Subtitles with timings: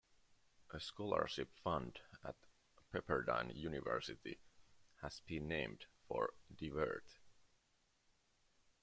[0.71, 2.33] A scholarship fund at
[2.91, 4.39] Pepperdine University
[5.03, 7.19] has been named for DeWert.